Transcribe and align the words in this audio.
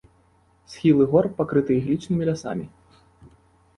Схілы 0.75 1.03
гор 1.11 1.25
пакрыты 1.41 1.71
іглічнымі 1.77 2.23
лясамі. 2.31 2.65